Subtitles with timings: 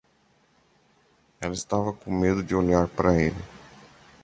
[1.39, 3.37] Ela estava com medo de olhar para ele.